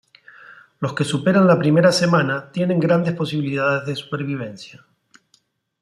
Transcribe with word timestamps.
Los 0.79 0.93
que 0.95 1.03
superan 1.03 1.45
la 1.45 1.59
primera 1.59 1.91
semana 1.91 2.51
tienen 2.51 2.79
grandes 2.79 3.13
posibilidades 3.13 3.85
de 3.85 3.95
supervivencia. 3.95 4.83